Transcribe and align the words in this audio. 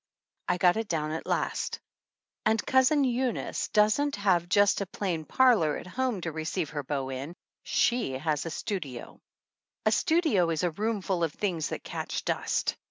I 0.47 0.57
got 0.57 0.77
it 0.77 0.87
down 0.87 1.11
at 1.11 1.27
last! 1.27 1.79
And 2.43 2.65
Cousin 2.65 3.03
Eunice 3.03 3.67
doesn't 3.67 4.15
have 4.15 4.49
just 4.49 4.81
a 4.81 4.87
plain 4.87 5.25
parlor 5.25 5.77
at 5.77 5.85
home 5.85 6.21
to 6.21 6.31
receive 6.31 6.71
her. 6.71 6.81
beaux 6.81 7.09
in; 7.09 7.35
she 7.61 8.13
has 8.13 8.47
a 8.47 8.49
studio. 8.49 9.19
A 9.85 9.91
studio 9.91 10.49
is 10.49 10.63
a 10.63 10.71
room 10.71 11.01
/ 11.01 11.01
full 11.03 11.23
of 11.23 11.33
things 11.35 11.69
that 11.69 11.83
catch 11.83 12.25
dust. 12.25 12.77